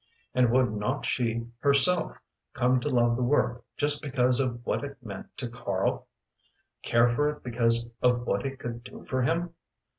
[0.33, 2.17] And would not she herself
[2.53, 6.07] come to love the work just because of what it meant to Karl?
[6.81, 9.53] Care for it because of what it could do for him?